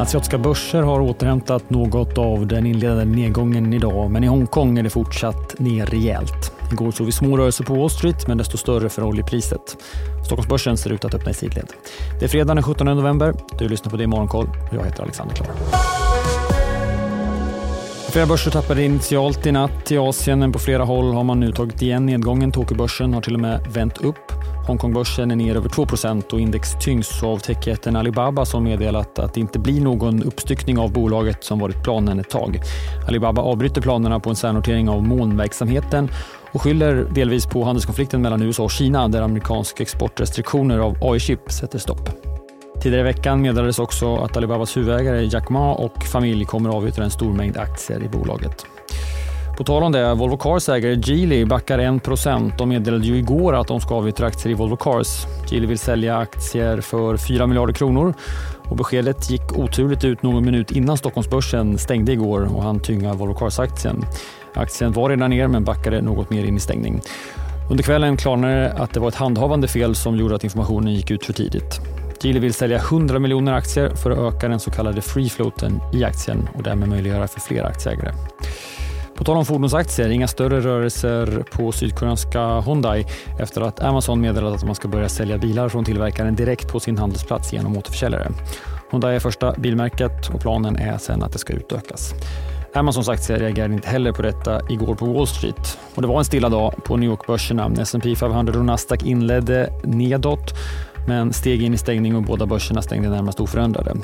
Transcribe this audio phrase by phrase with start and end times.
[0.00, 4.90] Asiatiska börser har återhämtat något av den inledande nedgången idag, men i Hongkong är det
[4.90, 6.52] fortsatt ner rejält.
[6.72, 9.76] Igår såg vi små rörelser på Wall Street, men desto större för oljepriset.
[10.24, 11.66] Stockholmsbörsen ser ut att öppna i sidled.
[12.18, 13.34] Det är fredag den 17 november.
[13.58, 15.48] Du lyssnar på det i Morgonkoll jag heter Alexander Klar.
[18.10, 21.52] Flera börser tappade initialt i natt i Asien, men på flera håll har man nu
[21.52, 22.52] tagit igen nedgången.
[22.52, 24.32] Tokyobörsen har till och med vänt upp.
[24.70, 29.40] Hongkongbörsen är ner över 2% och index tyngs av techjätten Alibaba som meddelat att det
[29.40, 32.60] inte blir någon uppstyckning av bolaget som varit planen ett tag.
[33.08, 36.08] Alibaba avbryter planerna på en särnotering av molnverksamheten
[36.52, 41.78] och skyller delvis på handelskonflikten mellan USA och Kina där amerikanska exportrestriktioner av AI-chip sätter
[41.78, 42.10] stopp.
[42.82, 47.10] Tidigare i veckan meddelades också att Alibabas huvudägare Jack Ma och familj kommer avyttra en
[47.10, 48.66] stor mängd aktier i bolaget.
[49.60, 53.80] På tal om det, Volvo Cars ägare Geely backar 1% meddelade ju igår att de
[53.80, 55.26] ska avyttra aktier i Volvo Cars.
[55.50, 58.14] Geely vill sälja aktier för 4 miljarder kronor
[58.68, 63.34] och beskedet gick oturligt ut någon minut innan Stockholmsbörsen stängde igår och han tynga Volvo
[63.34, 64.04] Cars-aktien.
[64.54, 67.00] Aktien var redan ner men backade något mer in i stängning.
[67.70, 71.10] Under kvällen klarnade det att det var ett handhavande fel som gjorde att informationen gick
[71.10, 71.80] ut för tidigt.
[72.22, 76.04] Geely vill sälja 100 miljoner aktier för att öka den så kallade free floaten i
[76.04, 78.12] aktien och därmed möjliggöra för fler aktieägare.
[79.20, 83.06] På tal om fordonsaktier, inga större rörelser på sydkoreanska Hyundai
[83.40, 86.98] efter att Amazon meddelat att man ska börja sälja bilar från tillverkaren direkt på sin
[86.98, 88.28] handelsplats genom återförsäljare.
[88.90, 92.14] Hyundai är första bilmärket och planen är sen att det ska utökas.
[92.74, 95.78] Amazons aktier reagerade inte heller på detta igår på Wall Street.
[95.94, 97.70] Och det var en stilla dag på New York-börserna.
[97.80, 100.54] S&P 500 och Nasdaq inledde nedåt
[101.06, 103.96] men steg in i stängning och båda börserna stängde närmast oförändrade.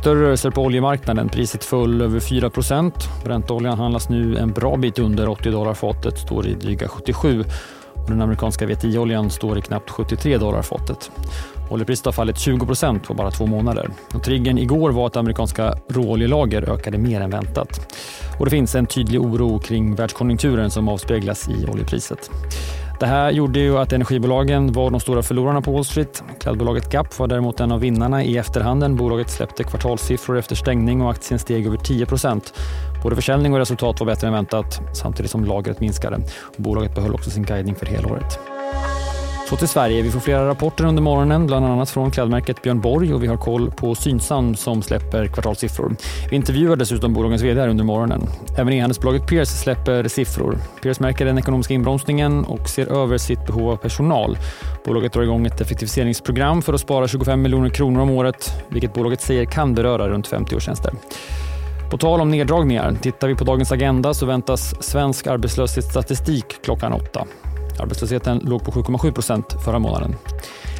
[0.00, 1.28] Större rörelser på oljemarknaden.
[1.28, 2.92] Priset föll över 4%
[3.24, 7.44] Brentoljan handlas nu en bra bit under 80 dollar fatet, står i dryga 77
[8.06, 11.10] och den amerikanska VTI-oljan står i knappt 73 dollar fatet.
[11.70, 13.90] Oljepriset har fallit 20% på bara två månader.
[14.14, 17.94] Och triggern igår var att amerikanska råoljelager ökade mer än väntat.
[18.38, 22.30] Och det finns en tydlig oro kring världskonjunkturen som avspeglas i oljepriset.
[23.00, 26.24] Det här gjorde ju att energibolagen var de stora förlorarna på Wall Street.
[26.40, 28.96] Klädbolaget Gap var däremot en av vinnarna i efterhanden.
[28.96, 32.06] Bolaget släppte kvartalssiffror efter stängning och aktien steg över 10
[33.02, 36.18] Både försäljning och resultat var bättre än väntat samtidigt som lagret minskade.
[36.56, 38.55] Bolaget behöll också sin guidning för helåret.
[39.48, 40.02] Så till Sverige.
[40.02, 43.36] Vi får flera rapporter under morgonen, bland annat från klädmärket Björn Borg och vi har
[43.36, 45.96] koll på Synsam som släpper kvartalssiffror.
[46.30, 48.22] Vi intervjuar dessutom bolagens vd under morgonen.
[48.58, 50.58] Även e-handelsbolaget Pierce släpper siffror.
[50.82, 54.38] Pierce märker den ekonomiska inbromsningen och ser över sitt behov av personal.
[54.84, 59.20] Bolaget drar igång ett effektiviseringsprogram för att spara 25 miljoner kronor om året, vilket bolaget
[59.20, 60.92] säger kan beröra runt 50 årstjänster.
[61.90, 67.26] På tal om neddragningar, tittar vi på dagens agenda så väntas svensk arbetslöshetsstatistik klockan åtta.
[67.80, 70.14] Arbetslösheten låg på 7,7 procent förra månaden.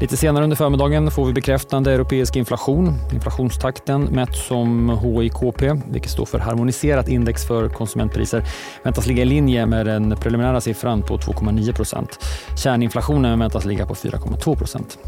[0.00, 2.94] Lite senare under förmiddagen får vi bekräftande europeisk inflation.
[3.12, 8.44] Inflationstakten mätt som HIKP, vilket står för harmoniserat index för konsumentpriser,
[8.82, 12.18] väntas ligga i linje med den preliminära siffran på 2,9 procent.
[12.56, 14.98] Kärninflationen väntas ligga på 4,2 procent.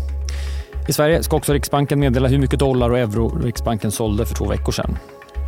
[0.89, 4.45] I Sverige ska också Riksbanken meddela hur mycket dollar och euro Riksbanken sålde för två
[4.45, 4.99] veckor sedan.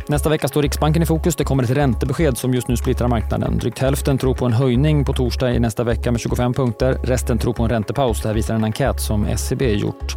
[0.07, 1.35] Nästa vecka står Riksbanken i fokus.
[1.35, 3.57] Det kommer ett räntebesked som just nu splittrar marknaden.
[3.57, 6.93] Drygt hälften tror på en höjning på torsdag i nästa vecka med 25 punkter.
[7.03, 8.21] Resten tror på en räntepaus.
[8.21, 10.15] Det här visar en enkät som SCB gjort.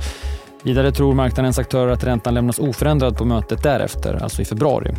[0.62, 4.94] Vidare tror marknadens aktörer att räntan lämnas oförändrad på mötet därefter, alltså i februari.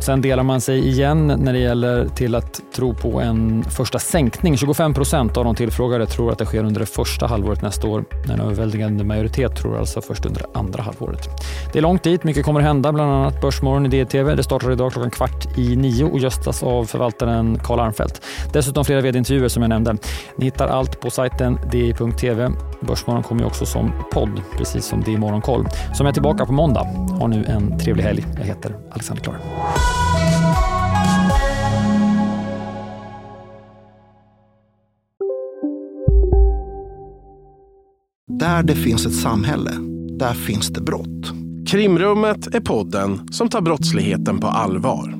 [0.00, 4.56] Sen delar man sig igen när det gäller till att tro på en första sänkning.
[4.56, 8.04] 25 procent av de tillfrågade tror att det sker under det första halvåret nästa år.
[8.32, 11.28] En överväldigande majoritet tror alltså först under det andra halvåret.
[11.72, 14.34] Det är långt dit, mycket kommer att hända, bland annat Börsmorgon i DTV.
[14.34, 18.22] Det startar idag klockan kvart i nio och gästas av förvaltaren Karl Armfelt.
[18.52, 19.96] Dessutom flera vd-intervjuer som jag nämnde.
[20.36, 22.50] Ni hittar allt på sajten di.tv.
[22.80, 25.66] Börsmorgon kommer också som podd, precis som det i Morgonkoll.
[25.94, 26.82] Som är tillbaka på måndag.
[27.18, 28.26] Ha nu en trevlig helg.
[28.36, 29.36] Jag heter Alexander Klar.
[38.26, 39.70] Där det finns ett samhälle,
[40.18, 41.32] där finns det brott.
[41.66, 45.19] Krimrummet är podden som tar brottsligheten på allvar.